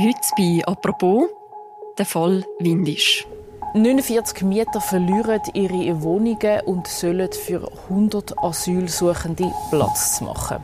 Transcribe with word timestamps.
Heute 0.00 0.14
bei 0.36 0.64
«Apropos» 0.64 1.28
der 1.98 2.06
Fall 2.06 2.44
Windisch. 2.60 3.26
49 3.74 4.42
Mieter 4.42 4.80
verlieren 4.80 5.40
ihre 5.54 6.00
Wohnungen 6.02 6.60
und 6.66 6.86
sollen 6.86 7.32
für 7.32 7.68
100 7.88 8.38
Asylsuchende 8.38 9.52
Platz 9.70 10.20
machen. 10.20 10.62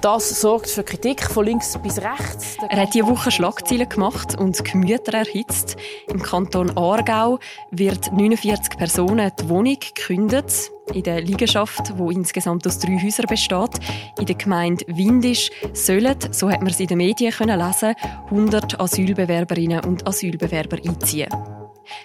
Das 0.00 0.40
sorgt 0.40 0.68
für 0.68 0.82
Kritik 0.82 1.22
von 1.22 1.44
links 1.44 1.78
bis 1.80 1.98
rechts. 1.98 2.56
Er 2.68 2.82
hat 2.82 2.92
diese 2.92 3.06
Woche 3.06 3.30
Schlagzeilen 3.30 3.88
gemacht 3.88 4.36
und 4.36 4.64
Gemüter 4.64 5.16
erhitzt. 5.16 5.76
Im 6.08 6.20
Kanton 6.20 6.76
Aargau 6.76 7.38
wird 7.70 8.12
49 8.12 8.76
Personen 8.76 9.30
die 9.40 9.48
Wohnung 9.48 9.76
gekündigt. 9.78 10.72
In 10.92 11.02
der 11.02 11.22
Liegenschaft, 11.22 11.94
die 11.98 12.14
insgesamt 12.14 12.66
aus 12.66 12.78
drei 12.78 12.98
Häusern 12.98 13.26
besteht, 13.26 13.80
in 14.18 14.26
der 14.26 14.36
Gemeinde 14.36 14.84
Windisch, 14.88 15.50
sollen, 15.72 16.16
so 16.30 16.50
hat 16.50 16.60
man 16.60 16.70
es 16.70 16.80
in 16.80 16.86
den 16.86 16.98
Medien 16.98 17.32
lesen 17.32 17.94
100 18.30 18.80
Asylbewerberinnen 18.80 19.80
und 19.84 20.06
Asylbewerber 20.06 20.76
einziehen. 20.84 21.28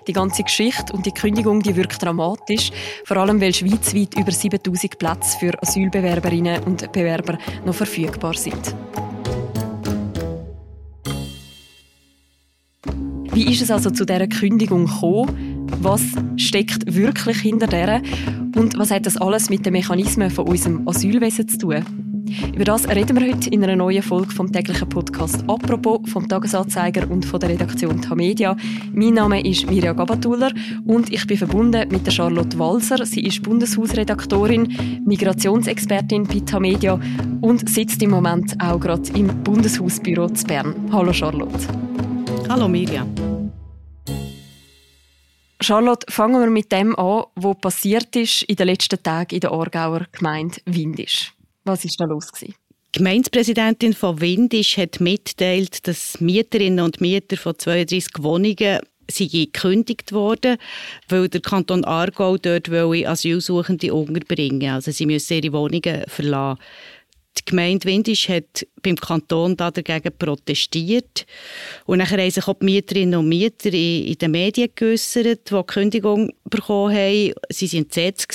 Die 0.07 0.13
ganze 0.13 0.43
Geschichte 0.43 0.93
und 0.93 1.05
die 1.05 1.11
Kündigung 1.11 1.61
die 1.61 1.75
wirkt 1.75 2.01
dramatisch, 2.03 2.71
vor 3.05 3.17
allem 3.17 3.39
weil 3.41 3.53
schweizweit 3.53 4.17
über 4.17 4.31
7000 4.31 4.97
Plätze 4.97 5.37
für 5.39 5.61
Asylbewerberinnen 5.61 6.63
und 6.63 6.91
Bewerber 6.91 7.37
noch 7.65 7.75
verfügbar 7.75 8.33
sind. 8.33 8.75
Wie 13.31 13.51
ist 13.51 13.61
es 13.61 13.71
also 13.71 13.89
zu 13.89 14.05
dieser 14.05 14.27
Kündigung 14.27 14.85
gekommen? 14.85 15.67
Was 15.81 16.01
steckt 16.35 16.93
wirklich 16.93 17.39
hinter 17.39 17.67
der? 17.67 18.01
Und 18.55 18.77
was 18.77 18.91
hat 18.91 19.05
das 19.05 19.17
alles 19.17 19.49
mit 19.49 19.65
den 19.65 19.73
Mechanismen 19.73 20.29
von 20.29 20.47
unserem 20.47 20.87
Asylwesen 20.87 21.47
zu 21.47 21.57
tun? 21.57 21.85
Über 22.53 22.63
das 22.63 22.87
reden 22.87 23.19
wir 23.19 23.33
heute 23.33 23.49
in 23.49 23.63
einer 23.63 23.75
neuen 23.75 24.03
Folge 24.03 24.31
vom 24.31 24.51
täglichen 24.51 24.87
Podcast 24.87 25.43
«Apropos» 25.47 26.01
vom 26.11 26.27
Tagesanzeiger 26.27 27.09
und 27.09 27.25
von 27.25 27.39
der 27.39 27.49
Redaktion 27.49 28.01
Tamedia. 28.01 28.55
Mein 28.93 29.15
Name 29.15 29.43
ist 29.43 29.69
Mirja 29.69 29.93
Gabatuller 29.93 30.51
und 30.85 31.11
ich 31.11 31.25
bin 31.25 31.37
verbunden 31.37 31.89
mit 31.89 32.05
der 32.05 32.11
Charlotte 32.11 32.57
Walser. 32.59 33.03
Sie 33.05 33.21
ist 33.21 33.41
Bundeshausredaktorin, 33.41 35.01
Migrationsexpertin 35.05 36.25
bei 36.25 36.41
Tamedia 36.41 36.99
und 37.41 37.67
sitzt 37.67 38.01
im 38.03 38.11
Moment 38.11 38.55
auch 38.61 38.79
gerade 38.79 39.09
im 39.15 39.27
Bundeshausbüro 39.43 40.29
zu 40.29 40.45
Bern. 40.45 40.75
Hallo 40.91 41.13
Charlotte. 41.13 41.67
Hallo 42.47 42.67
Mirja. 42.67 43.05
Charlotte, 45.61 46.05
fangen 46.09 46.39
wir 46.41 46.49
mit 46.49 46.71
dem 46.71 46.95
an, 46.95 47.25
was 47.35 47.57
passiert 47.59 48.15
ist 48.15 48.43
in 48.43 48.55
den 48.55 48.67
letzten 48.67 49.01
Tagen 49.01 49.35
in 49.35 49.41
der 49.41 49.51
Aargauer 49.51 50.05
Gemeinde 50.11 50.57
Windisch. 50.65 51.33
Was 51.65 51.83
ist 51.83 51.99
da 51.99 52.05
los 52.05 52.31
gewesen? 52.31 52.55
Die 52.95 52.99
Gemeindepräsidentin 52.99 53.93
von 53.93 54.19
Windisch 54.19 54.77
hat 54.77 54.99
mitteilt, 54.99 55.87
dass 55.87 56.19
Mieterinnen 56.21 56.83
und 56.83 57.01
Mieter 57.01 57.37
von 57.37 57.57
32 57.57 58.23
Wohnungen 58.23 58.79
sie 59.11 59.27
gekündigt 59.27 60.11
worden, 60.11 60.57
weil 61.07 61.29
der 61.29 61.41
Kanton 61.41 61.83
Aargau 61.83 62.37
dort 62.37 62.69
Asylsuchende 62.69 63.93
unterbringen 63.93 64.71
Also 64.71 64.91
sie 64.91 65.05
müssen 65.05 65.33
ihre 65.33 65.53
Wohnungen 65.53 66.03
verlassen. 66.07 66.59
Die 67.37 67.45
Gemeinde 67.45 67.87
Windisch 67.87 68.27
hat 68.29 68.65
beim 68.81 68.95
Kanton 68.95 69.55
dagegen 69.55 70.11
protestiert. 70.17 71.25
Und 71.85 71.99
dann 71.99 72.09
haben 72.09 72.29
sich 72.29 72.47
auch 72.47 72.55
die 72.59 72.65
Mieterinnen 72.65 73.19
und 73.19 73.29
Mieter 73.29 73.69
in, 73.73 74.05
in 74.05 74.17
den 74.17 74.31
Medien 74.31 74.69
geäussert, 74.75 75.49
die, 75.49 75.55
die 75.55 75.63
Kündigung 75.63 76.31
bekommen 76.43 76.95
haben. 76.95 77.33
Sie 77.49 77.67
waren 77.67 77.83
entsetzt. 77.83 78.27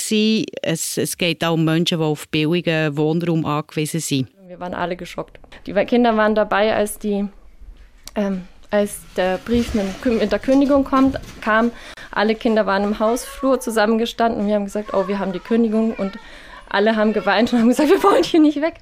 Es, 0.61 0.97
es 0.97 1.17
geht 1.17 1.43
auch 1.43 1.53
um 1.53 1.65
Menschen, 1.65 1.99
die 1.99 2.03
auf 2.03 2.27
billigen 2.29 2.97
Wohnraum 2.97 3.45
angewiesen 3.45 3.99
sind. 3.99 4.29
Wir 4.47 4.59
waren 4.59 4.73
alle 4.73 4.95
geschockt. 4.95 5.39
Die 5.65 5.73
Kinder 5.85 6.15
waren 6.15 6.35
dabei, 6.35 6.73
als, 6.73 6.97
die, 6.97 7.27
ähm, 8.15 8.43
als 8.71 9.01
der 9.17 9.37
Brief 9.39 9.73
mit 9.73 10.31
der 10.31 10.39
Kündigung 10.39 10.83
kommt, 10.83 11.19
kam. 11.41 11.71
Alle 12.11 12.35
Kinder 12.35 12.65
waren 12.65 12.83
im 12.83 12.99
Hausflur 12.99 13.59
zusammengestanden 13.59 14.41
und 14.41 14.47
wir 14.47 14.55
haben 14.55 14.65
gesagt, 14.65 14.93
oh, 14.93 15.07
wir 15.07 15.19
haben 15.19 15.33
die 15.33 15.39
Kündigung 15.39 15.93
und 15.93 16.17
alle 16.69 16.95
haben 16.95 17.13
geweint 17.13 17.53
und 17.53 17.59
haben 17.59 17.69
gesagt, 17.69 17.89
wir 17.89 18.03
wollen 18.03 18.23
hier 18.23 18.39
nicht 18.39 18.61
weg. 18.61 18.75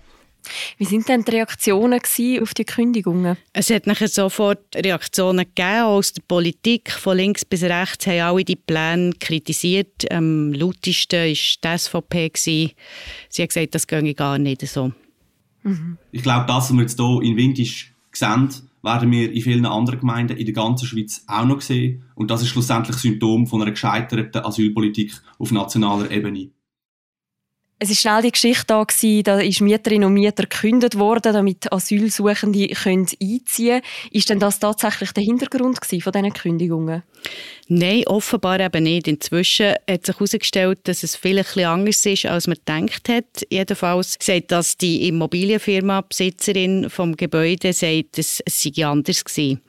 Wie 0.77 0.85
sind 0.85 1.07
denn 1.07 1.23
die 1.23 1.31
Reaktionen 1.31 1.99
auf 2.41 2.53
die 2.53 2.65
Kündigungen? 2.65 3.37
Es 3.53 3.69
hat 3.69 3.87
nachher 3.87 4.07
sofort 4.07 4.75
Reaktionen 4.75 5.45
gegeben 5.45 5.83
aus 5.83 6.13
der 6.13 6.21
Politik. 6.27 6.91
Von 6.91 7.17
links 7.17 7.45
bis 7.45 7.63
rechts 7.63 8.07
haben 8.07 8.19
alle 8.19 8.43
die 8.43 8.55
Pläne 8.55 9.13
kritisiert. 9.19 10.11
Am 10.11 10.51
lautesten 10.53 11.19
war 11.19 11.27
die 11.27 11.77
SVP. 11.77 12.31
Sie 12.35 13.41
hat 13.41 13.49
gesagt, 13.49 13.75
das 13.75 13.87
gehe 13.87 14.13
gar 14.13 14.37
nicht 14.37 14.67
so. 14.67 14.91
Mhm. 15.63 15.97
Ich 16.11 16.23
glaube, 16.23 16.45
das, 16.45 16.69
was 16.69 16.73
wir 16.73 16.81
jetzt 16.81 16.99
hier 16.99 17.21
in 17.21 17.37
Windisch 17.37 17.93
sehen, 18.11 18.49
werden 18.81 19.11
wir 19.11 19.31
in 19.31 19.41
vielen 19.41 19.65
anderen 19.65 20.01
Gemeinden 20.01 20.37
in 20.37 20.45
der 20.45 20.53
ganzen 20.53 20.85
Schweiz 20.85 21.23
auch 21.27 21.45
noch 21.45 21.61
sehen. 21.61 22.03
Und 22.15 22.29
das 22.29 22.41
ist 22.41 22.49
schlussendlich 22.49 22.97
Symptom 22.97 23.47
von 23.47 23.61
einer 23.61 23.71
gescheiterten 23.71 24.43
Asylpolitik 24.43 25.13
auf 25.39 25.51
nationaler 25.51 26.11
Ebene. 26.11 26.49
Es 27.83 27.89
war 27.89 27.95
schnell 27.97 28.21
die 28.21 28.31
Geschichte 28.31 28.67
da, 28.67 28.81
gewesen, 28.81 29.23
da 29.23 29.39
ist 29.41 29.59
Mieterinnen 29.59 30.07
und 30.07 30.13
Mieter 30.13 30.43
gekündigt 30.43 30.97
worden, 30.97 31.33
damit 31.33 31.69
Asylsuchende 31.69 32.69
können 32.69 33.07
einziehen. 33.21 33.81
Ist 34.09 34.29
denn 34.29 34.39
das 34.39 34.59
tatsächlich 34.59 35.11
der 35.11 35.25
Hintergrund 35.25 35.79
von 35.85 36.13
diesen 36.13 36.31
Kündigungen? 36.31 37.03
Nein, 37.67 38.07
offenbar 38.07 38.61
eben 38.61 38.83
nicht. 38.83 39.09
Inzwischen 39.09 39.73
hat 39.89 40.05
sich 40.05 40.15
herausgestellt, 40.15 40.79
dass 40.83 41.03
es 41.03 41.17
vielleicht 41.17 41.57
ein 41.57 41.65
anders 41.65 42.05
ist, 42.05 42.25
als 42.25 42.47
man 42.47 42.55
gedacht 42.55 43.09
hat. 43.09 43.45
Jedenfalls 43.49 44.15
sagt 44.17 44.53
das 44.53 44.77
die 44.77 45.09
Immobilienfirma, 45.09 46.05
Besitzerin 46.07 46.89
vom 46.89 47.17
Gebäude, 47.17 47.73
sagt, 47.73 48.17
es 48.17 48.41
sei 48.47 48.85
anders 48.85 49.25
gewesen. 49.25 49.59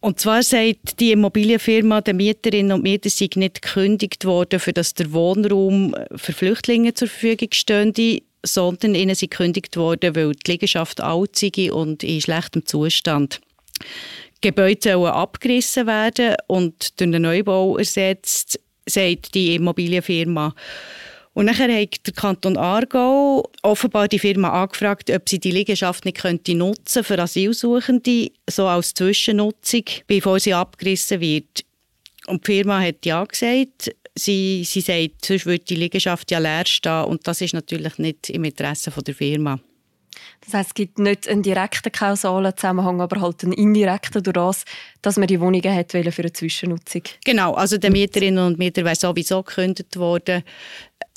Und 0.00 0.18
zwar 0.18 0.42
sagt 0.42 0.98
die 0.98 1.12
Immobilienfirma, 1.12 2.00
den 2.00 2.16
Mieterinnen 2.16 2.72
und 2.72 2.82
Mieter 2.82 3.10
sei 3.10 3.28
nicht 3.34 3.60
gekündigt 3.60 4.24
worden, 4.24 4.58
für 4.58 4.72
dass 4.72 4.94
der 4.94 5.12
Wohnraum 5.12 5.94
für 6.16 6.32
Flüchtlinge 6.32 6.94
zur 6.94 7.08
Verfügung 7.08 7.48
stünde, 7.52 8.22
sondern 8.44 8.94
ihnen 8.94 9.14
sei 9.14 9.26
gekündigt 9.26 9.76
worden, 9.76 10.16
weil 10.16 10.32
die 10.32 10.52
Liegenschaft 10.52 11.02
alt 11.02 11.36
sei 11.36 11.70
und 11.70 12.02
in 12.02 12.20
schlechtem 12.22 12.64
Zustand. 12.64 13.40
Gebäude 14.40 14.80
sollen 14.92 15.12
abgerissen 15.12 15.86
werden 15.86 16.34
und 16.46 16.98
durch 16.98 17.08
einen 17.08 17.22
Neubau 17.22 17.76
ersetzt, 17.76 18.58
sagt 18.86 19.34
die 19.34 19.54
Immobilienfirma. 19.54 20.54
Und 21.32 21.46
nachher 21.46 21.72
hat 21.72 22.06
der 22.06 22.12
Kanton 22.12 22.56
Aargau 22.56 23.48
offenbar 23.62 24.08
die 24.08 24.18
Firma 24.18 24.62
angefragt, 24.62 25.10
ob 25.10 25.28
sie 25.28 25.38
die 25.38 25.52
Liegenschaft 25.52 26.04
nicht 26.04 26.18
könnte 26.18 26.54
nutzen 26.54 27.04
für 27.04 27.18
Asylsuchende, 27.18 28.32
so 28.48 28.66
als 28.66 28.94
Zwischennutzung, 28.94 29.84
bevor 30.06 30.40
sie 30.40 30.54
abgerissen 30.54 31.20
wird. 31.20 31.64
Und 32.26 32.46
die 32.46 32.52
Firma 32.52 32.80
hat 32.80 33.06
ja 33.06 33.24
gesagt. 33.24 33.94
Sie, 34.16 34.64
sie 34.64 34.80
sagt, 34.80 35.24
sonst 35.24 35.46
würde 35.46 35.64
die 35.64 35.76
Liegenschaft 35.76 36.30
ja 36.32 36.40
leer 36.40 36.66
stehen 36.66 37.04
und 37.04 37.26
das 37.26 37.40
ist 37.40 37.54
natürlich 37.54 37.96
nicht 37.98 38.28
im 38.28 38.44
Interesse 38.44 38.90
der 38.90 39.14
Firma. 39.14 39.60
Das 40.44 40.54
heißt, 40.54 40.70
es 40.70 40.74
gibt 40.74 40.98
nicht 40.98 41.28
einen 41.28 41.42
direkten 41.42 41.92
kausalen 41.92 42.56
Zusammenhang, 42.56 43.00
aber 43.00 43.20
halt 43.20 43.44
einen 43.44 43.52
indirekten 43.52 44.22
durch 44.22 44.34
das, 44.34 44.64
dass 45.02 45.16
man 45.16 45.28
die 45.28 45.40
Wohnungen 45.40 45.74
hat 45.74 45.92
für 45.92 45.98
eine 45.98 46.32
Zwischennutzung. 46.32 47.02
Genau, 47.24 47.54
also 47.54 47.78
der 47.78 47.90
Mieterinnen 47.90 48.44
und 48.44 48.58
Mieter 48.58 48.84
wäre 48.84 48.96
sowieso 48.96 49.42
gekündigt 49.42 49.96
worden. 49.96 50.42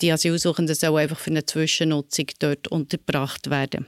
Die 0.01 0.11
Asylsuchenden 0.11 0.75
sollen 0.75 0.97
einfach 0.97 1.19
für 1.19 1.31
eine 1.31 1.45
Zwischennutzung 1.45 2.27
dort 2.39 2.67
untergebracht 2.67 3.49
werden. 3.49 3.85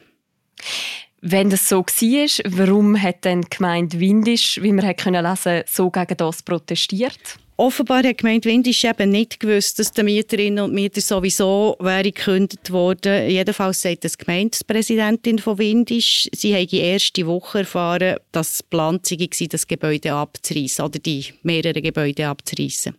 Wenn 1.22 1.50
das 1.50 1.68
so 1.68 1.78
war, 1.78 2.58
warum 2.58 3.02
hat 3.02 3.26
dann 3.26 3.42
die 3.42 3.50
Gemeinde 3.50 4.00
Windisch, 4.00 4.62
wie 4.62 4.72
man 4.72 4.86
lesen 4.86 5.14
konnte, 5.14 5.66
so 5.68 5.90
gegen 5.90 6.18
das 6.18 6.44
protestiert? 6.44 7.20
Offenbar 7.58 8.00
hat 8.00 8.06
die 8.06 8.18
Gemeinde 8.18 8.50
Windisch 8.50 8.84
eben 8.84 9.12
nicht 9.12 9.40
gewusst, 9.40 9.80
dass 9.80 9.94
die 9.94 10.04
Mieterinnen 10.04 10.66
und 10.66 10.74
Mieter 10.74 11.00
sowieso 11.00 11.78
gekündigt 11.80 12.70
worden. 12.70 13.30
Jedenfalls 13.30 13.82
sagt 13.82 14.04
die 14.04 14.10
Gemeindepräsidentin 14.18 15.40
von 15.40 15.58
Windisch, 15.58 16.28
sie 16.36 16.54
habe 16.54 16.68
die 16.68 16.80
erste 16.80 17.26
Woche 17.26 17.60
erfahren, 17.60 18.18
dass 18.34 18.56
es 18.56 18.60
geplant 18.60 19.10
war, 19.10 19.48
das 19.48 19.68
Gebäude 19.68 20.14
abzureißen 20.14 20.84
oder 20.84 21.00
die 21.00 21.26
mehreren 21.44 21.82
Gebäude 21.82 22.28
abzureißen. 22.28 22.94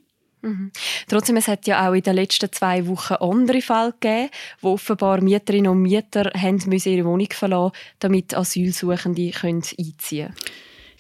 Mhm. 0.47 0.71
Trotzdem, 1.09 1.37
es 1.37 1.49
hat 1.49 1.67
ja 1.67 1.89
auch 1.89 1.93
in 1.93 2.03
den 2.03 2.15
letzten 2.15 2.53
zwei 2.53 2.87
Wochen 2.87 3.15
andere 3.15 3.61
Fälle 3.61 3.95
gegeben, 4.01 4.31
wo 4.61 4.75
offenbar 4.75 5.21
Mieterinnen 5.21 5.71
und 5.71 5.83
Mieter 5.83 6.31
müssen 6.67 6.93
ihre 6.93 7.05
Wohnung 7.05 7.29
verlassen 7.33 7.73
damit 7.99 8.35
Asylsuchende 8.35 9.31
können 9.31 9.63
einziehen 9.79 10.29
können. 10.29 10.35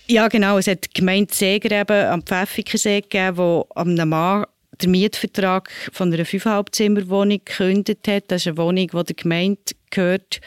Ja, 0.08 0.28
genau. 0.28 0.58
Es 0.58 0.66
hat 0.66 0.86
die 0.86 1.00
Gemeinde 1.00 1.32
Seeger 1.32 2.12
am 2.12 2.22
Pfäffikersee 2.22 3.02
gegeben, 3.02 3.36
wo 3.36 3.66
am 3.74 3.94
Mann 3.94 4.46
den 4.82 4.90
Mietvertrag 4.90 5.70
von 5.92 6.12
einer 6.12 6.24
5,5 6.24 6.72
Zimmerwohnung 6.72 7.40
gekündigt 7.44 8.06
hat. 8.08 8.24
Das 8.28 8.42
ist 8.42 8.48
eine 8.48 8.58
Wohnung, 8.58 8.88
die 8.88 9.04
der 9.04 9.16
Gemeinde 9.16 9.60
gehört. 9.90 10.40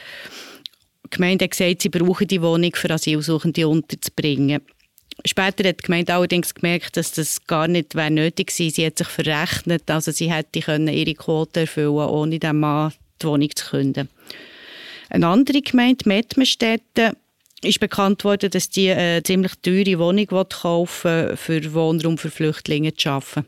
Die 1.06 1.10
Gemeinde 1.10 1.46
hat 1.46 1.52
gesagt, 1.52 1.82
sie 1.82 1.90
brauchen 1.90 2.28
die 2.28 2.42
Wohnung 2.42 2.72
für 2.76 2.92
Asylsuchende 2.92 3.68
unterzubringen. 3.68 4.62
Später 5.26 5.68
hat 5.68 5.80
die 5.80 5.84
Gemeinde 5.84 6.14
allerdings 6.14 6.54
gemerkt, 6.54 6.96
dass 6.96 7.12
das 7.12 7.46
gar 7.46 7.68
nicht 7.68 7.94
nötig 7.94 8.48
gewesen. 8.48 8.74
Sie 8.74 8.86
hat 8.86 8.98
sich 8.98 9.08
verrechnet, 9.08 9.90
also 9.90 10.12
sie 10.12 10.32
hätte 10.32 10.60
ihre 10.60 11.14
Quote 11.14 11.62
erfüllen 11.62 11.90
ohne 11.90 12.40
dem 12.40 12.60
Mann 12.60 12.94
die 13.22 13.28
Wohnung 13.28 13.50
zu 13.54 13.70
künden. 13.70 14.10
Eine 15.10 15.28
andere 15.28 15.62
Gemeinde, 15.62 16.08
Mettmerstetten, 16.08 17.14
ist 17.62 17.80
bekannt 17.80 18.24
worden, 18.24 18.50
dass 18.52 18.70
die 18.70 18.90
eine 18.92 19.24
ziemlich 19.24 19.54
teure 19.62 20.00
Wohnung 20.00 20.28
kaufen 20.28 21.12
will, 21.12 21.36
für 21.36 21.74
Wohnraum 21.74 22.18
für 22.18 22.30
Flüchtlinge 22.30 22.94
zu 22.94 23.02
schaffen. 23.02 23.46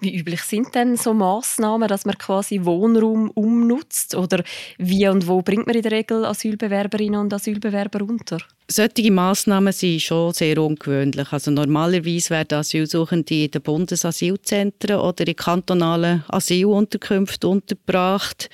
Wie 0.00 0.16
üblich 0.16 0.40
sind 0.42 0.74
denn 0.74 0.96
so 0.96 1.12
Massnahmen, 1.12 1.86
dass 1.86 2.06
man 2.06 2.16
quasi 2.16 2.64
Wohnraum 2.64 3.30
umnutzt? 3.30 4.14
Oder 4.14 4.42
wie 4.78 5.06
und 5.08 5.26
wo 5.26 5.42
bringt 5.42 5.66
man 5.66 5.76
in 5.76 5.82
der 5.82 5.92
Regel 5.92 6.24
Asylbewerberinnen 6.24 7.20
und 7.20 7.34
Asylbewerber 7.34 8.02
unter? 8.02 8.38
Solche 8.66 9.10
Massnahmen 9.10 9.72
sind 9.74 10.00
schon 10.00 10.32
sehr 10.32 10.56
ungewöhnlich. 10.58 11.30
Also 11.32 11.50
normalerweise 11.50 12.30
werden 12.30 12.58
Asylsuchende 12.58 13.44
in 13.44 13.50
den 13.50 13.60
Bundesasylzentren 13.60 14.96
oder 14.96 15.26
in 15.26 15.36
kantonalen 15.36 16.24
Asylunterkünften 16.28 17.50
untergebracht. 17.50 18.48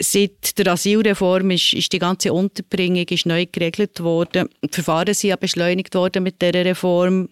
Seit 0.00 0.58
der 0.58 0.72
Asylreform 0.72 1.50
ist, 1.50 1.74
ist 1.74 1.92
die 1.92 1.98
ganze 1.98 2.32
Unterbringung 2.32 3.06
ist 3.08 3.26
neu 3.26 3.46
geregelt 3.50 4.00
worden. 4.00 4.48
Die 4.64 4.68
Verfahren 4.72 5.12
sind 5.12 5.30
ja 5.30 5.36
beschleunigt 5.36 5.94
worden 5.94 6.22
mit 6.22 6.40
dieser 6.40 6.64
Reform. 6.64 7.28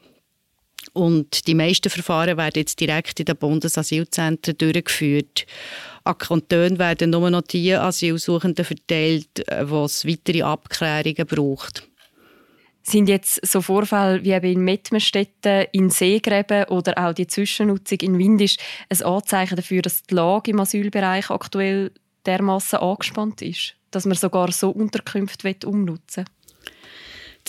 Und 0.92 1.46
die 1.46 1.54
meisten 1.54 1.90
Verfahren 1.90 2.36
werden 2.36 2.60
jetzt 2.60 2.80
direkt 2.80 3.20
in 3.20 3.26
den 3.26 3.36
Bundesasylzentren 3.36 4.58
durchgeführt. 4.58 5.46
An 6.04 6.18
Kantonen 6.18 6.78
werden 6.78 7.10
nur 7.10 7.30
noch 7.30 7.42
die 7.42 7.74
Asylsuchenden 7.74 8.64
verteilt, 8.64 9.48
äh, 9.48 9.68
wo 9.68 9.84
es 9.84 10.06
weitere 10.06 10.42
Abklärungen 10.42 11.26
braucht. 11.26 11.86
Sind 12.82 13.08
jetzt 13.08 13.46
so 13.46 13.60
Vorfälle 13.60 14.24
wie 14.24 14.32
eben 14.32 14.52
in 14.52 14.64
Mettmerstetten, 14.64 15.66
in 15.72 15.90
Seegräben 15.90 16.64
oder 16.64 16.96
auch 16.96 17.12
die 17.12 17.26
Zwischennutzung 17.26 17.98
in 18.00 18.18
Windisch 18.18 18.56
ein 18.88 19.02
Anzeichen 19.02 19.56
dafür, 19.56 19.82
dass 19.82 20.02
die 20.02 20.14
Lage 20.14 20.50
im 20.50 20.60
Asylbereich 20.60 21.30
aktuell 21.30 21.92
dermaßen 22.24 22.78
angespannt 22.78 23.42
ist, 23.42 23.74
dass 23.90 24.06
man 24.06 24.16
sogar 24.16 24.50
so 24.50 24.70
Unterkünfte 24.70 25.54
umnutzen 25.66 26.24
will? 26.24 26.39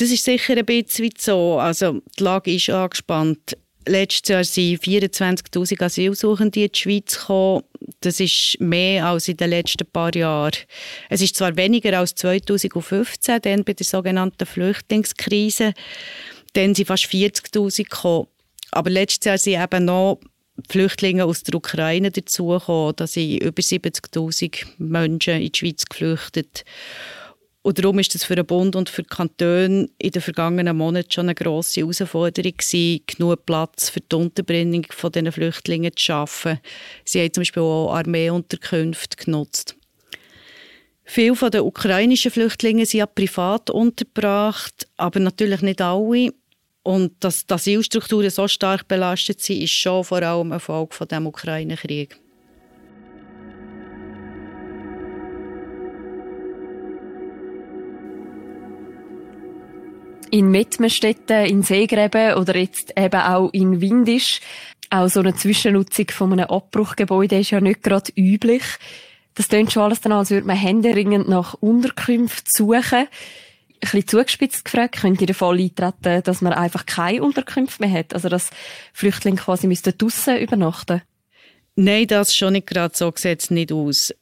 Das 0.02 0.10
ist 0.10 0.26
sicher 0.26 0.58
ein 0.58 0.66
bisschen 0.66 1.12
so. 1.16 1.60
Also 1.60 2.02
die 2.18 2.24
Lage 2.24 2.52
ist 2.52 2.72
angespannt. 2.72 3.56
Letztes 3.88 4.30
Jahr 4.30 4.44
sind 4.44 4.82
24'000 4.82 5.80
Asylsuchende 5.80 6.64
in 6.64 6.72
die 6.72 6.80
Schweiz 6.80 7.20
gekommen. 7.20 7.62
Das 8.00 8.20
ist 8.20 8.58
mehr 8.60 9.06
als 9.06 9.28
in 9.28 9.38
den 9.38 9.52
letzten 9.52 9.86
paar 9.86 10.16
Jahren. 10.16 10.58
Es 11.12 11.22
ist 11.22 11.36
zwar 11.36 11.56
weniger 11.56 12.00
als 12.00 12.16
2015, 12.16 13.42
dann 13.44 13.64
bei 13.64 13.74
der 13.74 13.86
sogenannten 13.86 14.48
Flüchtlingskrise. 14.48 15.76
Dann 16.54 16.74
sind 16.74 16.88
fast 16.88 17.06
40'000 17.06 17.84
gekommen. 17.84 18.28
Aber 18.72 18.90
letztes 18.90 19.26
Jahr 19.26 19.38
sind 19.38 19.62
eben 19.62 19.86
noch 19.86 20.20
Flüchtlinge 20.68 21.26
aus 21.26 21.44
der 21.44 21.54
Ukraine 21.54 22.10
dazugekommen. 22.10 22.96
Da 22.96 23.06
sind 23.06 23.44
über 23.44 23.62
70'000 23.62 24.66
Menschen 24.80 25.44
in 25.44 25.52
die 25.52 25.60
Schweiz 25.60 25.86
geflüchtet. 25.86 26.66
Und 27.64 27.78
darum 27.78 28.00
ist 28.00 28.16
es 28.16 28.24
für 28.24 28.36
den 28.36 28.46
Bund 28.46 28.76
und 28.76 28.90
für 28.90 29.04
die 29.04 29.10
Kantone 29.10 29.88
in 30.00 30.12
den 30.12 30.22
vergangenen 30.22 30.76
Monaten 30.76 31.12
schon 31.12 31.28
eine 31.28 31.36
grosse 31.36 31.82
Herausforderung 31.82 32.54
gewesen, 32.58 33.02
genug 33.06 33.46
Platz 33.46 33.90
für 33.90 34.02
die 34.02 34.16
Unterbringung 34.16 34.88
von 34.90 35.12
diesen 35.12 35.32
Flüchtlingen 35.32 35.96
zu 35.96 36.04
schaffen. 36.04 36.60
Sie 37.06 37.22
haben 37.22 37.34
zum 37.34 37.42
Beispiel 37.42 37.62
auch 37.62 37.94
Armeeunterkünfte 37.94 39.24
genutzt. 39.24 39.76
Viele 41.04 41.50
den 41.52 41.62
ukrainischen 41.62 42.32
Flüchtlingen 42.32 42.86
sind 42.86 43.00
ja 43.00 43.06
privat 43.06 43.70
untergebracht, 43.70 44.88
aber 44.98 45.20
natürlich 45.20 45.62
nicht 45.62 45.82
alle. 45.82 46.34
Und 46.84 47.24
dass 47.24 47.46
die 47.46 47.54
Asylstrukturen 47.54 48.30
so 48.32 48.48
stark 48.48 48.88
belastet 48.88 49.40
sind, 49.40 49.62
ist 49.62 49.72
schon 49.72 50.04
vor 50.04 50.24
allem 50.24 50.48
ein 50.48 50.54
Erfolg 50.54 50.96
von 50.96 51.08
dem 51.08 51.28
Ukraine-Krieg. 51.28 52.21
In 60.32 60.50
Mettmerstetten, 60.50 61.46
in 61.46 61.64
Seegräben 61.64 62.36
oder 62.36 62.56
jetzt 62.56 62.94
eben 62.98 63.22
auch 63.22 63.50
in 63.54 63.82
Windisch. 63.82 64.40
Auch 64.90 65.08
so 65.08 65.20
eine 65.20 65.36
Zwischennutzung 65.36 66.08
von 66.10 66.34
einem 66.34 66.50
Abbruchgebäude 66.50 67.40
ist 67.40 67.52
ja 67.52 67.62
nicht 67.62 67.84
gerade 67.84 68.12
üblich. 68.18 68.64
Das 69.36 69.48
klingt 69.48 69.72
schon 69.72 69.84
alles 69.84 70.02
dann, 70.02 70.12
als 70.12 70.32
würde 70.32 70.48
man 70.48 70.58
händeringend 70.58 71.30
nach 71.30 71.54
Unterkünften 71.56 72.50
suchen. 72.50 73.00
Ein 73.00 73.08
bisschen 73.80 74.08
zugespitzt 74.08 74.66
gefragt, 74.66 75.02
könnte 75.02 75.26
der 75.26 75.36
Fall 75.36 75.60
eintreten, 75.60 76.24
dass 76.24 76.42
man 76.42 76.54
einfach 76.54 76.86
keine 76.86 77.24
Unterkünfte 77.24 77.84
mehr 77.84 78.00
hat? 78.00 78.14
Also, 78.14 78.30
dass 78.30 78.50
Flüchtlinge 78.94 79.38
quasi 79.38 79.68
draussen 79.68 80.38
übernachten 80.38 81.02
Nein, 81.76 82.08
das 82.08 82.36
schon 82.36 82.54
nicht 82.54 82.68
gerade 82.68 82.96
so 82.96 83.14
es 83.16 83.50
nicht 83.50 83.72
aus. 83.72 84.14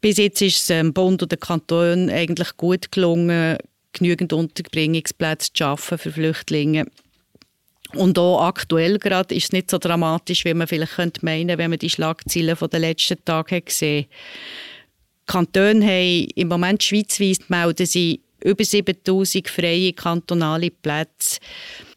Bis 0.00 0.18
jetzt 0.18 0.42
ist 0.42 0.58
es 0.58 0.66
dem 0.66 0.92
Bund 0.92 1.22
und 1.22 1.32
den 1.32 1.40
Kanton 1.40 2.10
eigentlich 2.10 2.58
gut 2.58 2.92
gelungen, 2.92 3.56
genügend 3.94 4.32
Unterbringungsplätze 4.32 5.52
zu 5.52 5.58
schaffen 5.58 5.98
für 5.98 6.12
Flüchtlinge. 6.12 6.86
Und 7.94 8.18
auch 8.18 8.42
aktuell 8.42 8.98
gerade 8.98 9.34
ist 9.34 9.44
es 9.44 9.52
nicht 9.52 9.70
so 9.70 9.78
dramatisch, 9.78 10.44
wie 10.44 10.54
man 10.54 10.66
vielleicht 10.66 10.94
könnte 10.94 11.24
meinen, 11.24 11.58
wenn 11.58 11.70
man 11.70 11.78
die 11.78 11.90
Schlagzeilen 11.90 12.56
der 12.60 12.80
letzten 12.80 13.24
Tage 13.24 13.62
gesehen 13.62 14.06
Kantone 15.26 15.84
haben 15.84 16.28
im 16.34 16.48
Moment 16.48 16.82
schweizweit 16.82 17.48
melden 17.48 17.86
sie 17.86 18.20
über 18.42 18.62
7000 18.62 19.48
freie 19.48 19.92
kantonale 19.94 20.70
Plätze. 20.70 21.40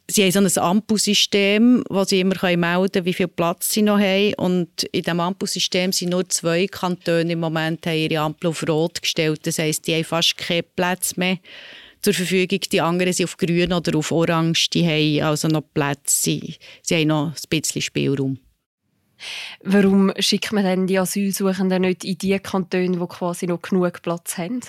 Sie 0.10 0.24
haben 0.24 0.50
so 0.50 0.62
ein 0.62 0.66
Ampelsystem, 0.66 1.84
wo 1.90 2.06
sie 2.06 2.22
immer 2.22 2.36
melden 2.42 2.92
können, 2.92 3.06
wie 3.06 3.14
viel 3.14 3.28
Platz 3.28 3.74
sie 3.74 3.82
noch 3.82 4.00
haben. 4.00 4.34
Und 4.36 4.84
in 4.84 5.02
diesem 5.02 5.20
Ampelsystem 5.20 5.92
sind 5.92 6.12
nur 6.12 6.30
zwei 6.30 6.68
Kantone 6.68 7.34
im 7.34 7.42
Moment 7.42 7.86
haben 7.86 7.98
ihre 7.98 8.22
Ampel 8.22 8.48
auf 8.48 8.66
Rot 8.66 9.02
gestellt. 9.02 9.46
Das 9.46 9.60
heisst, 9.60 9.86
die 9.86 9.96
haben 9.96 10.06
fast 10.06 10.38
keinen 10.38 10.64
Platz 10.78 11.18
mehr 11.18 11.40
zur 12.14 12.26
Verfügung. 12.26 12.60
Die 12.72 12.82
anderen 12.82 13.12
sind 13.12 13.26
auf 13.26 13.38
grün 13.38 13.74
oder 13.74 13.98
auf 13.98 14.12
orange. 14.12 14.70
Die 14.70 14.86
haben 14.86 15.28
also 15.28 15.48
noch 15.48 15.64
Plätze. 15.74 16.40
Sie, 16.82 16.96
haben 16.96 17.08
noch 17.08 17.28
ein 17.28 17.50
bisschen 17.50 17.82
Spielraum. 17.82 18.40
Warum 19.64 20.14
schickt 20.20 20.52
man 20.54 20.64
denn 20.64 20.88
die 20.88 21.00
Asylsuchenden 21.00 21.82
nicht 21.82 22.06
in 22.06 22.18
die 22.18 22.40
Kantone, 22.40 22.98
die 22.98 23.08
quasi 23.08 23.48
noch 23.48 23.62
genug 23.62 24.02
Platz 24.02 24.38
haben? 24.38 24.62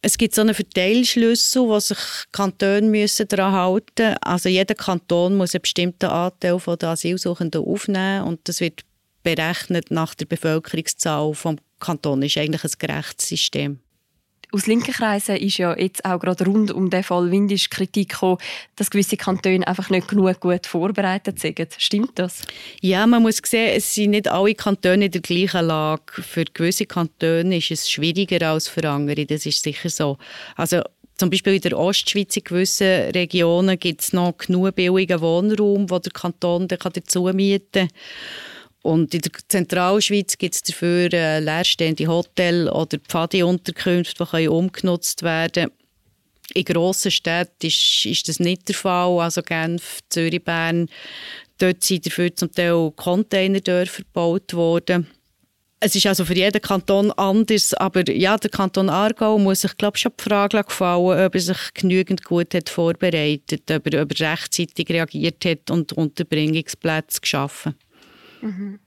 Es 0.00 0.16
gibt 0.16 0.34
so 0.34 0.42
einen 0.42 0.54
Verteilschlüssel, 0.54 1.62
wo 1.62 1.80
sich 1.80 1.98
Kantone 2.30 2.82
müssen 2.82 3.26
daran 3.28 3.52
halten 3.52 3.92
müssen. 3.98 4.16
Also 4.22 4.48
jeder 4.48 4.74
Kanton 4.76 5.36
muss 5.36 5.54
einen 5.54 5.62
bestimmten 5.62 6.06
Anteil 6.06 6.58
der 6.58 6.88
Asylsuchenden 6.90 7.64
aufnehmen 7.64 8.22
und 8.22 8.48
das 8.48 8.60
wird 8.60 8.82
berechnet 9.24 9.90
nach 9.90 10.14
der 10.14 10.26
Bevölkerungszahl 10.26 11.32
des 11.32 11.56
Kantons. 11.80 12.20
Das 12.20 12.30
ist 12.30 12.38
eigentlich 12.38 12.64
ein 12.64 12.78
gerechtes 12.78 13.28
System. 13.28 13.80
Aus 14.52 14.66
linken 14.66 14.92
Kreisen 14.92 15.36
ist 15.36 15.58
ja 15.58 15.76
jetzt 15.76 16.04
auch 16.04 16.20
gerade 16.20 16.44
rund 16.44 16.70
um 16.70 16.88
den 16.88 17.02
Fall 17.02 17.30
Windisch 17.30 17.68
Kritik 17.68 18.10
gekommen, 18.10 18.38
dass 18.76 18.90
gewisse 18.90 19.16
Kantone 19.16 19.66
einfach 19.66 19.90
nicht 19.90 20.08
genug 20.08 20.40
gut 20.40 20.66
vorbereitet 20.66 21.40
sind. 21.40 21.58
Stimmt 21.78 22.18
das? 22.18 22.42
Ja, 22.80 23.06
man 23.06 23.22
muss 23.22 23.40
sehen, 23.44 23.74
es 23.76 23.94
sind 23.94 24.10
nicht 24.10 24.28
alle 24.28 24.54
Kantone 24.54 25.06
in 25.06 25.10
der 25.10 25.20
gleichen 25.20 25.66
Lage. 25.66 26.22
Für 26.22 26.44
gewisse 26.44 26.86
Kantone 26.86 27.56
ist 27.56 27.72
es 27.72 27.90
schwieriger 27.90 28.50
als 28.50 28.68
für 28.68 28.88
andere, 28.88 29.26
das 29.26 29.46
ist 29.46 29.62
sicher 29.62 29.90
so. 29.90 30.16
Also 30.54 30.82
zum 31.16 31.30
Beispiel 31.30 31.54
in 31.54 31.62
der 31.62 31.78
Ostschweiz 31.78 32.36
in 32.36 32.44
gewissen 32.44 33.10
Regionen 33.10 33.78
gibt 33.78 34.02
es 34.02 34.12
noch 34.12 34.36
genug 34.36 34.74
billigen 34.76 35.20
Wohnraum, 35.20 35.90
wo 35.90 35.98
der 35.98 36.12
Kanton 36.12 36.68
dazu 36.68 37.24
mieten 37.32 37.88
kann. 37.88 37.88
Und 38.86 39.12
in 39.14 39.20
der 39.20 39.32
Zentralschweiz 39.48 40.38
gibt 40.38 40.54
es 40.54 40.62
dafür 40.62 41.12
äh, 41.12 41.40
leerstehende 41.40 42.06
Hotels 42.06 42.70
oder 42.70 42.98
Pfadi-Unterkünfte, 42.98 44.22
die 44.24 44.30
können 44.30 44.48
umgenutzt 44.48 45.24
werden 45.24 45.72
In 46.54 46.64
grossen 46.64 47.10
Städten 47.10 47.66
ist, 47.66 48.06
ist 48.06 48.28
das 48.28 48.38
nicht 48.38 48.68
der 48.68 48.76
Fall. 48.76 49.18
Also 49.18 49.42
Genf, 49.42 49.98
Zürich, 50.08 50.44
Bern. 50.44 50.88
Dort 51.58 51.82
sind 51.82 52.06
dafür 52.06 52.32
zum 52.36 52.52
Teil 52.52 52.92
Containerdörfer 52.94 54.04
gebaut 54.04 54.54
worden. 54.54 55.08
Es 55.80 55.96
ist 55.96 56.06
also 56.06 56.24
für 56.24 56.36
jeden 56.36 56.62
Kanton 56.62 57.10
anders, 57.10 57.74
aber 57.74 58.08
ja, 58.10 58.36
der 58.36 58.50
Kanton 58.50 58.88
Aargau 58.88 59.36
muss 59.36 59.62
sich, 59.62 59.76
glaube 59.76 59.98
schon 59.98 60.12
die 60.18 60.22
Frage 60.22 60.62
gefallen, 60.62 61.26
ob 61.26 61.34
er 61.34 61.40
sich 61.40 61.74
genügend 61.74 62.24
gut 62.24 62.54
hat 62.54 62.68
vorbereitet, 62.68 63.68
ob 63.70 63.86
ob 63.86 63.92
er 63.92 64.32
rechtzeitig 64.32 64.88
reagiert 64.88 65.44
hat 65.44 65.70
und 65.72 65.92
Unterbringungsplätze 65.92 67.20
geschaffen. 67.20 67.74
Mhm. 68.46 68.78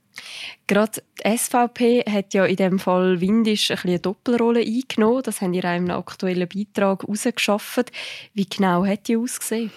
Gerade 0.68 1.02
die 1.24 1.38
SVP 1.38 2.04
hat 2.10 2.34
ja 2.34 2.46
in 2.46 2.56
dem 2.56 2.80
Fall 2.80 3.22
Windisch 3.22 3.72
ein 3.72 3.78
eine 3.84 4.00
Doppelrolle 4.00 4.62
eingenommen. 4.62 5.24
Das 5.24 5.42
haben 5.42 5.54
ihr 5.54 5.64
in 5.64 5.70
einem 5.70 5.92
aktuellen 5.92 6.48
Beitrag 6.48 7.04
herausgeschafft. 7.04 7.92
Wie 8.34 8.46
genau 8.46 8.86
hat 8.86 9.08
die 9.08 9.18
ausgesehen? 9.18 9.72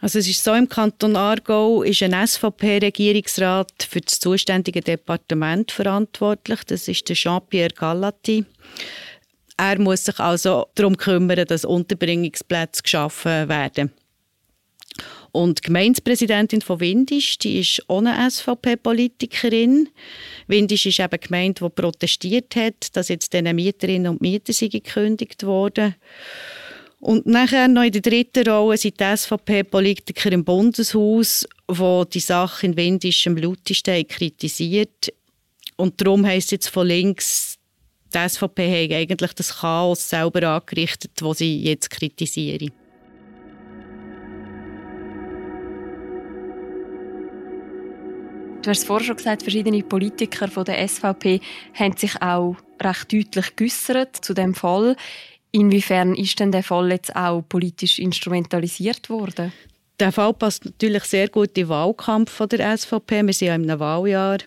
Also 0.00 0.18
es 0.18 0.28
ist 0.28 0.42
so, 0.42 0.54
im 0.54 0.68
Kanton 0.68 1.14
Aargau 1.14 1.82
ist 1.82 2.02
ein 2.02 2.26
SVP-Regierungsrat 2.26 3.86
für 3.88 4.00
das 4.00 4.18
zuständige 4.18 4.80
Departement 4.80 5.70
verantwortlich. 5.70 6.60
Das 6.64 6.88
ist 6.88 7.08
der 7.08 7.16
Jean-Pierre 7.16 7.74
Gallati. 7.74 8.46
Er 9.58 9.78
muss 9.78 10.04
sich 10.04 10.18
also 10.18 10.68
darum 10.74 10.96
kümmern, 10.96 11.44
dass 11.44 11.66
Unterbringungsplätze 11.66 12.82
geschaffen 12.82 13.48
werden. 13.50 13.92
Und 15.32 15.58
die 15.58 15.62
Gemeindepräsidentin 15.68 16.60
von 16.60 16.80
Windisch, 16.80 17.38
die 17.38 17.60
ist 17.60 17.82
ohne 17.88 18.30
SVP-Politikerin. 18.30 19.88
Windisch 20.48 20.86
ist 20.86 20.98
eben 20.98 21.08
eine 21.10 21.18
Gemeinde, 21.18 21.64
die 21.64 21.70
protestiert 21.70 22.56
hat, 22.56 22.96
dass 22.96 23.08
jetzt 23.08 23.32
diesen 23.32 23.54
Mieterinnen 23.54 24.10
und 24.10 24.20
Mietern 24.20 24.68
gekündigt 24.68 25.44
wurden. 25.44 25.94
Und 26.98 27.26
nachher 27.26 27.66
noch 27.68 27.82
in 27.82 27.92
der 27.92 28.02
dritten 28.02 28.46
Rolle 28.46 28.76
sind 28.76 29.00
die 29.00 29.16
SVP-Politiker 29.16 30.32
im 30.32 30.44
Bundeshaus, 30.44 31.48
die 31.70 32.02
die 32.12 32.20
Sache 32.20 32.66
in 32.66 32.76
Windisch 32.76 33.26
am 33.26 33.36
lautesten 33.36 34.06
kritisiert. 34.06 35.12
Und 35.76 35.98
darum 36.00 36.26
heisst 36.26 36.52
jetzt 36.52 36.68
von 36.68 36.86
links, 36.86 37.56
die 38.12 38.28
SVP 38.28 38.84
hat 38.84 38.92
eigentlich 38.92 39.32
das 39.32 39.60
Chaos 39.60 40.10
selber 40.10 40.42
angerichtet, 40.46 41.12
das 41.16 41.38
sie 41.38 41.62
jetzt 41.62 41.88
kritisieren. 41.88 42.72
Du 48.62 48.68
hast 48.68 48.80
es 48.80 48.84
vorher 48.84 49.06
schon 49.06 49.16
gesagt, 49.16 49.42
verschiedene 49.42 49.82
Politiker 49.82 50.46
von 50.48 50.66
der 50.66 50.86
SVP 50.86 51.40
haben 51.72 51.96
sich 51.96 52.20
auch 52.20 52.56
recht 52.82 53.10
deutlich 53.10 53.56
geäußert 53.56 54.22
zu 54.22 54.34
dem 54.34 54.54
Fall. 54.54 54.96
Inwiefern 55.50 56.14
ist 56.14 56.38
denn 56.40 56.52
der 56.52 56.62
Fall 56.62 56.90
jetzt 56.90 57.16
auch 57.16 57.42
politisch 57.48 57.98
instrumentalisiert 57.98 59.08
worden? 59.08 59.52
Der 59.98 60.12
Fall 60.12 60.34
passt 60.34 60.66
natürlich 60.66 61.04
sehr 61.04 61.28
gut 61.28 61.48
in 61.48 61.64
den 61.64 61.68
Wahlkampf 61.70 62.46
der 62.48 62.76
SVP. 62.76 63.22
Wir 63.22 63.32
sind 63.32 63.48
ja 63.48 63.54
einem 63.54 63.80
Wahljahr. 63.80 64.38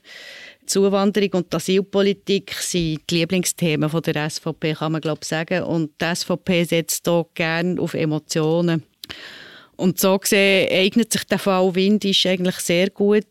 Zuwanderung 0.67 1.32
und 1.34 1.53
Asylpolitik 1.53 2.53
sind 2.53 3.01
die 3.10 3.15
Lieblingsthemen 3.15 3.89
der 3.89 4.29
SVP, 4.29 4.74
kann 4.74 4.91
man 4.91 5.01
glaube 5.01 5.25
sagen. 5.25 5.63
Und 5.63 5.91
die 6.00 6.15
SVP 6.15 6.63
setzt 6.65 7.08
hier 7.08 7.25
gerne 7.34 7.82
auf 7.82 7.96
Emotionen. 7.96 8.84
Und 9.75 10.00
so 10.00 10.18
gesehen 10.20 10.70
eignet 10.72 11.12
sich 11.12 11.24
der 11.24 11.39
Fall 11.39 11.74
Windisch 11.74 12.25
eigentlich 12.25 12.58
sehr 12.58 12.89
gut. 12.89 13.25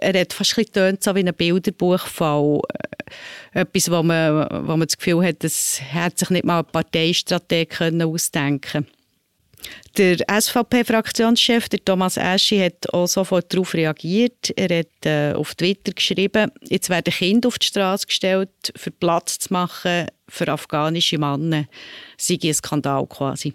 Er 0.00 0.20
hat 0.20 0.32
fast 0.32 0.56
ein 0.56 0.64
bisschen 0.64 0.98
so 1.00 1.14
wie 1.14 1.26
ein 1.26 1.34
Bilderbuchfall. 1.34 2.60
Etwas, 3.52 3.90
wo 3.90 4.02
man, 4.02 4.46
wo 4.66 4.76
man 4.76 4.86
das 4.86 4.96
Gefühl 4.96 5.24
hat, 5.24 5.42
das 5.42 5.80
hat 5.92 6.18
sich 6.18 6.30
nicht 6.30 6.44
mal 6.44 6.60
ein 6.60 6.66
Parteistrategie 6.66 8.04
ausdenken 8.04 8.60
können. 8.60 8.86
Der 9.98 10.16
SVP-Fraktionschef, 10.40 11.68
Thomas 11.84 12.16
Eschi, 12.16 12.58
hat 12.58 12.92
auch 12.94 13.06
sofort 13.06 13.52
darauf 13.52 13.74
reagiert. 13.74 14.52
Er 14.56 14.78
hat 14.78 15.04
äh, 15.04 15.32
auf 15.34 15.54
Twitter 15.54 15.92
geschrieben, 15.92 16.50
jetzt 16.62 16.88
werden 16.88 17.12
Kinder 17.12 17.48
auf 17.48 17.58
die 17.58 17.66
Straße 17.66 18.06
gestellt, 18.06 18.72
für 18.76 18.90
Platz 18.90 19.38
zu 19.38 19.52
machen 19.52 20.06
für 20.28 20.48
afghanische 20.48 21.18
Männer. 21.18 21.66
Sei 22.16 22.38
ein 22.42 22.54
Skandal 22.54 23.06
quasi. 23.06 23.54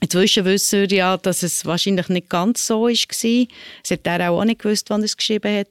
Inzwischen 0.00 0.44
wissen 0.44 0.88
wir 0.88 0.96
ja, 0.96 1.16
dass 1.16 1.42
es 1.42 1.66
wahrscheinlich 1.66 2.08
nicht 2.08 2.28
ganz 2.28 2.66
so 2.66 2.82
war. 2.82 2.90
Es 2.90 3.90
hat 3.90 4.06
er 4.06 4.30
auch 4.30 4.44
nicht 4.44 4.60
gewusst, 4.60 4.90
wann 4.90 5.02
er 5.02 5.06
es 5.06 5.16
geschrieben 5.16 5.58
hat. 5.58 5.68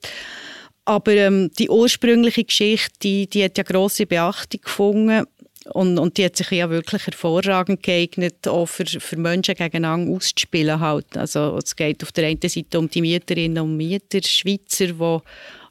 Aber 0.86 1.12
ähm, 1.12 1.52
die 1.58 1.70
ursprüngliche 1.70 2.44
Geschichte, 2.44 2.94
die, 3.04 3.28
die 3.28 3.44
hat 3.44 3.58
ja 3.58 3.64
grosse 3.64 4.06
Beachtung 4.06 4.62
gefunden. 4.62 5.26
Und, 5.74 6.00
und 6.00 6.18
die 6.18 6.24
hat 6.24 6.38
sich 6.38 6.50
ja 6.52 6.70
wirklich 6.70 7.06
hervorragend 7.06 7.84
geeignet, 7.84 8.48
auch 8.48 8.68
für, 8.68 8.86
für 8.86 9.18
Menschen 9.18 9.56
gegeneinander 9.56 10.14
auszuspielen. 10.14 10.80
Halt. 10.80 11.18
Also, 11.18 11.58
es 11.58 11.76
geht 11.76 12.04
auf 12.04 12.14
der 12.14 12.28
einen 12.28 12.40
Seite 12.42 12.80
um 12.80 12.90
die 12.90 13.02
Mieterinnen 13.02 13.62
und 13.62 13.76
Mieter, 13.76 14.22
Schweizer, 14.24 14.88
die 14.88 15.20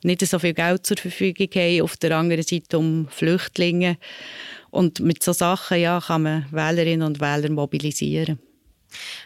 nicht 0.06 0.26
so 0.26 0.38
viel 0.38 0.52
Geld 0.52 0.84
zur 0.84 0.98
Verfügung 0.98 1.48
haben, 1.54 1.80
auf 1.80 1.96
der 1.96 2.16
anderen 2.16 2.42
Seite 2.42 2.78
um 2.78 3.08
Flüchtlinge. 3.08 3.96
Und 4.70 5.00
mit 5.00 5.22
solchen 5.22 5.38
Sachen 5.38 5.80
ja, 5.80 5.98
kann 5.98 6.22
man 6.22 6.46
Wählerinnen 6.50 7.06
und 7.06 7.20
Wähler 7.20 7.50
mobilisieren. 7.50 8.38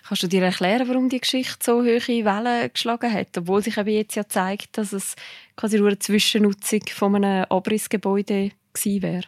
Kannst 0.07 0.23
du 0.23 0.27
dir 0.27 0.43
erklären, 0.43 0.89
warum 0.89 1.09
die 1.09 1.21
Geschichte 1.21 1.59
so 1.63 1.83
hohe 1.83 2.25
Wellen 2.25 2.71
geschlagen 2.73 3.13
hat, 3.13 3.37
obwohl 3.37 3.63
sich 3.63 3.77
jetzt 3.77 4.17
ja 4.17 4.29
zeigt, 4.29 4.79
dass 4.79 4.93
es 4.93 5.15
quasi 5.57 5.79
nur 5.79 5.89
eine 5.89 5.99
Zwischennutzung 5.99 6.83
von 6.93 7.17
einem 7.17 7.47
Abrissgebäude 7.49 8.51
gewesen 8.73 9.03
wäre? 9.03 9.25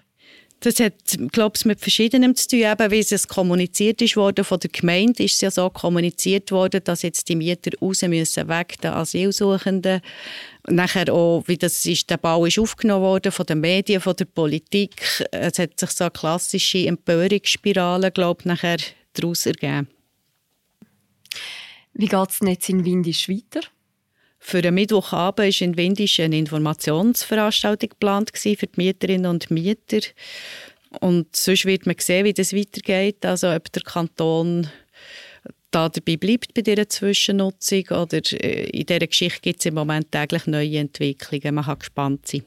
Das 0.63 0.79
hat, 0.79 1.19
glaube 1.33 1.57
ich, 1.57 1.65
mit 1.65 1.81
Verschiedenem 1.81 2.37
zu 2.37 2.47
tun. 2.47 2.61
Eben, 2.61 2.91
wie 2.93 3.01
es 3.01 3.27
kommuniziert 3.27 4.01
ist 4.01 4.17
worden 4.17 4.45
von 4.45 4.61
der 4.61 4.71
Gemeinde, 4.71 5.25
ist 5.25 5.35
es 5.35 5.41
ja 5.41 5.51
so 5.51 5.69
kommuniziert 5.69 6.53
worden, 6.53 6.81
dass 6.85 7.03
jetzt 7.03 7.29
die 7.29 7.35
Mieter 7.35 7.73
raus 7.81 8.03
müssen, 8.03 8.49
weg 8.49 8.77
der 8.81 8.95
Asylsuchenden. 8.95 10.01
Nachher 10.69 11.13
auch, 11.13 11.43
wie 11.49 11.57
das 11.57 11.85
ist, 11.85 12.09
der 12.11 12.17
Bau 12.17 12.47
ist 12.47 12.61
aufgenommen 12.61 13.03
worden 13.03 13.33
von 13.33 13.45
den 13.45 13.59
Medien, 13.59 14.01
von 14.01 14.15
der 14.15 14.27
Politik. 14.27 15.27
Es 15.33 15.59
hat 15.59 15.81
sich 15.81 15.91
so 15.91 16.05
eine 16.05 16.13
klassische 16.13 16.87
Empörungsspirale, 16.87 18.13
glaube 18.13 18.43
ich, 18.43 18.47
nachher 18.47 18.79
daraus 19.15 19.47
ergeben. 19.47 19.89
Wie 21.95 22.07
geht 22.07 22.31
es 22.31 22.41
jetzt 22.41 22.69
in 22.69 22.85
Windisch 22.85 23.29
weiter? 23.29 23.61
Für 24.39 24.61
den 24.61 24.75
Mittwochabend 24.75 25.49
ist 25.49 25.61
in 25.61 25.77
Windisch 25.77 26.19
eine 26.19 26.39
Informationsveranstaltung 26.39 27.91
geplant 27.91 28.33
für 28.35 28.55
die 28.55 28.69
Mieterinnen 28.77 29.27
und 29.27 29.51
Mieter. 29.51 30.01
Und 31.01 31.35
sonst 31.37 31.65
wird 31.65 31.87
man 31.87 31.97
sehen, 31.99 32.25
wie 32.25 32.33
das 32.33 32.53
weitergeht. 32.53 33.25
Also 33.25 33.53
ob 33.55 33.71
der 33.73 33.83
Kanton 33.83 34.69
da 35.71 35.89
dabei 35.89 36.17
bleibt 36.17 36.55
bei 36.55 36.63
dieser 36.63 36.89
Zwischennutzung 36.89 37.85
oder 37.89 38.21
äh, 38.33 38.69
in 38.71 38.87
dieser 38.87 39.07
Geschichte 39.07 39.41
gibt 39.41 39.61
es 39.61 39.67
im 39.67 39.75
Moment 39.75 40.13
täglich 40.13 40.47
neue 40.47 40.79
Entwicklungen. 40.79 41.55
Man 41.55 41.65
kann 41.65 41.79
gespannt 41.79 42.29
sein. 42.29 42.45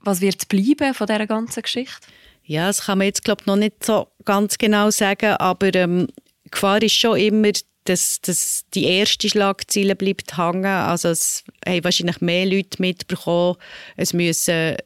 Was 0.00 0.20
wird 0.20 0.48
bleiben 0.48 0.94
von 0.94 1.06
dieser 1.06 1.26
ganzen 1.26 1.62
Geschichte? 1.62 2.06
Ja, 2.44 2.66
das 2.66 2.86
kann 2.86 2.98
man 2.98 3.06
jetzt 3.06 3.24
glaube 3.24 3.44
noch 3.46 3.56
nicht 3.56 3.84
so 3.84 4.08
ganz 4.24 4.58
genau 4.58 4.90
sagen, 4.90 5.34
aber 5.34 5.72
ähm, 5.74 6.08
die 6.44 6.50
Gefahr 6.50 6.82
ist 6.82 6.94
schon 6.94 7.18
immer, 7.18 7.52
dass, 7.84 8.20
dass 8.20 8.64
die 8.74 8.84
erste 8.84 9.28
Schlagzeile 9.28 9.96
bleibt 9.96 10.36
hängen. 10.36 10.66
Also 10.66 11.08
es 11.08 11.44
haben 11.66 11.84
wahrscheinlich 11.84 12.20
mehr 12.20 12.46
Leute 12.46 12.80
mitbekommen, 12.80 13.56
es 13.96 14.12
müssen 14.12 14.76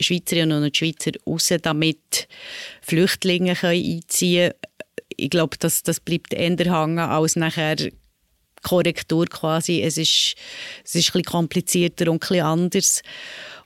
Schweizerinnen 0.00 0.62
und 0.62 0.76
Schweizer 0.76 1.12
raus, 1.26 1.52
damit 1.62 2.28
Flüchtlinge 2.82 3.54
können 3.54 3.84
einziehen 3.84 4.50
können. 4.50 4.60
Ich 5.16 5.30
glaube, 5.30 5.56
das, 5.58 5.82
das 5.82 6.00
bleibt 6.00 6.34
eher 6.34 6.56
hängen 6.56 6.98
als 6.98 7.36
nachher 7.36 7.76
Korrektur 8.62 9.26
quasi. 9.26 9.80
Es 9.82 9.96
ist, 9.96 10.34
es 10.84 10.94
ist 10.94 11.08
ein 11.08 11.12
bisschen 11.12 11.24
komplizierter 11.24 12.10
und 12.10 12.16
ein 12.16 12.20
bisschen 12.20 12.44
anders. 12.44 13.02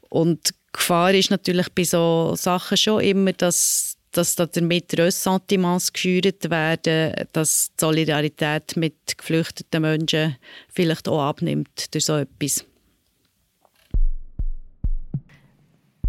Und 0.09 0.51
die 0.51 0.55
Gefahr 0.73 1.15
ist 1.15 1.31
natürlich 1.31 1.69
bei 1.75 1.85
so 1.85 2.35
Sachen 2.37 2.77
schon 2.77 3.01
immer, 3.01 3.33
dass 3.33 3.90
dass 4.13 4.35
damit 4.35 4.99
Ressentiments 4.99 5.93
geschürt 5.93 6.51
werden, 6.51 7.15
dass 7.33 7.69
die 7.69 7.81
Solidarität 7.81 8.77
mit 8.77 9.17
geflüchteten 9.17 9.83
Menschen 9.83 10.37
vielleicht 10.69 11.09
auch 11.09 11.23
abnimmt 11.23 11.95
durch 11.95 12.05
so 12.05 12.17
etwas. 12.17 12.65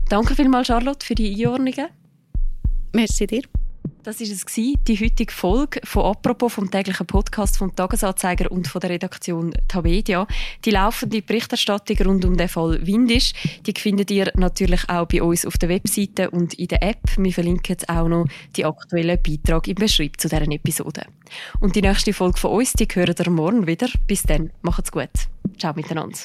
Danke 0.09 0.35
vielmals, 0.35 0.67
Charlotte, 0.67 1.05
für 1.05 1.15
die 1.15 1.33
Einordnungen. 1.33 1.87
Merci 2.93 3.27
dir. 3.27 3.43
Das 4.03 4.19
war 4.19 4.27
es, 4.27 4.45
die 4.47 4.99
heutige 4.99 5.31
Folge 5.31 5.79
von 5.83 6.05
«Apropos» 6.05 6.53
vom 6.53 6.71
täglichen 6.71 7.05
Podcast 7.05 7.57
vom 7.57 7.75
Tagesanzeiger 7.75 8.51
und 8.51 8.67
von 8.67 8.81
der 8.81 8.89
Redaktion 8.89 9.53
Tamedia. 9.67 10.25
Die 10.65 10.71
laufende 10.71 11.21
Berichterstattung 11.21 11.97
rund 12.07 12.25
um 12.25 12.35
den 12.35 12.47
Fall 12.47 12.85
Windisch, 12.85 13.33
die 13.63 13.79
findet 13.79 14.09
ihr 14.09 14.31
natürlich 14.35 14.89
auch 14.89 15.05
bei 15.05 15.21
uns 15.21 15.45
auf 15.45 15.59
der 15.59 15.69
Webseite 15.69 16.31
und 16.31 16.55
in 16.55 16.67
der 16.69 16.81
App. 16.81 17.01
Wir 17.15 17.31
verlinken 17.31 17.67
jetzt 17.67 17.89
auch 17.89 18.07
noch 18.07 18.25
die 18.55 18.65
aktuellen 18.65 19.21
Beiträge 19.21 19.69
im 19.69 19.75
Beschreib 19.75 20.19
zu 20.19 20.27
deren 20.27 20.51
Episode. 20.51 21.05
Und 21.59 21.75
die 21.75 21.83
nächste 21.83 22.11
Folge 22.11 22.39
von 22.39 22.51
uns, 22.53 22.73
die 22.73 22.87
hören 22.91 23.15
ihr 23.17 23.29
morgen 23.29 23.67
wieder. 23.67 23.87
Bis 24.07 24.23
dann, 24.23 24.51
macht's 24.63 24.91
gut. 24.91 25.11
Ciao 25.59 25.73
miteinander. 25.75 26.17